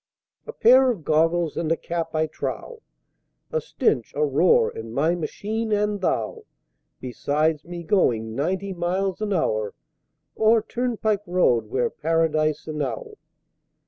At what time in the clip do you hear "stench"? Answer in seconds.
3.61-4.13